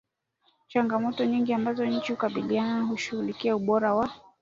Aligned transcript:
changamoto 0.67 1.25
nyingi 1.25 1.53
ambazo 1.53 1.85
nchi 1.85 2.11
hukabili 2.11 2.47
zinaposhughulikia 2.47 3.55
ubora 3.55 3.93
wa 3.95 4.09